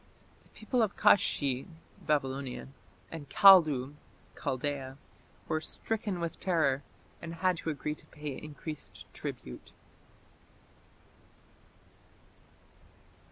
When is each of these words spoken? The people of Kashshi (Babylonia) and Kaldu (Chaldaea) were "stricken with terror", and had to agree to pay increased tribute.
The 0.41 0.49
people 0.49 0.81
of 0.81 0.97
Kashshi 0.97 1.67
(Babylonia) 2.07 2.69
and 3.11 3.29
Kaldu 3.29 3.93
(Chaldaea) 4.35 4.97
were 5.47 5.61
"stricken 5.61 6.19
with 6.19 6.39
terror", 6.39 6.81
and 7.21 7.35
had 7.35 7.57
to 7.57 7.69
agree 7.69 7.93
to 7.93 8.07
pay 8.07 8.31
increased 8.35 9.05
tribute. 9.13 9.71